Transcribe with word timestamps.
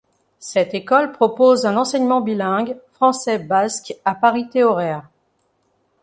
Cette 0.39 0.73
école 0.73 1.11
propose 1.11 1.67
un 1.67 1.77
enseignement 1.77 2.21
bilingue 2.21 2.75
français-basque 2.93 3.93
à 4.03 4.15
parité 4.15 4.63
horaire. 4.63 5.07